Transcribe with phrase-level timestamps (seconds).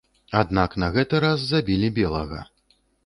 [0.39, 2.41] Аднак на гэты раз забілі белага.